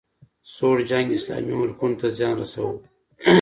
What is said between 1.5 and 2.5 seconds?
ملکونو ته زیان